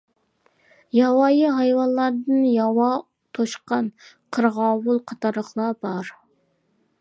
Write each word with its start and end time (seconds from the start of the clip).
ياۋايى 0.99 1.51
ھايۋانلاردىن 1.57 2.39
ياۋا 2.53 2.87
توشقان، 3.39 3.91
قىرغاۋۇل 4.39 5.03
قاتارلىقلار 5.13 5.79
بار. 5.89 6.11